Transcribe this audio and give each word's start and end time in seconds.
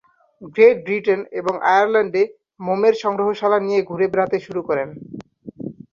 Great 0.55 0.77
Britain 0.85 1.19
এবং 1.39 1.53
আয়ারল্যান্ডে 1.71 2.23
মোমের 2.59 2.95
সংগ্রহশালা 3.03 3.57
নিয়ে 3.65 3.79
ঘুরে 3.89 4.05
বেড়াতে 4.11 4.37
শুরু 4.45 4.61
করেন। 4.69 4.89